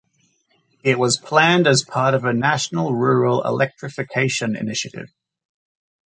[0.83, 5.09] It was planned as part of a national rural electrification initiative.